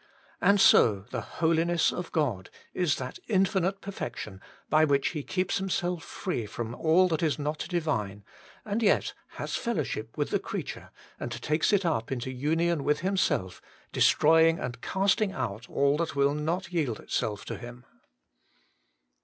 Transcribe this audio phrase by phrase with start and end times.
[0.41, 6.03] And so the Holiness of God is that infinite Perfection by which He keeps Himself
[6.03, 8.25] free from all that is not Divine,
[8.65, 13.61] and yet has fellowship with the creature, and takes it up into union with Himself,
[13.93, 17.85] destroying and casting out all that will not yield itself to Him.